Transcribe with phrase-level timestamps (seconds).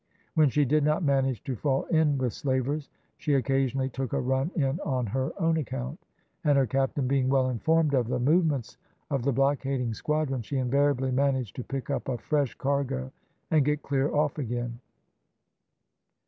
[0.33, 4.49] When she did not manage to fall in with slavers she occasionally took a run
[4.55, 5.99] in on her own account,
[6.43, 8.77] and her captain being well informed of the movements
[9.11, 13.11] of the blockading squadron, she invariably managed to pick up a fresh cargo
[13.51, 14.79] and get clear off again.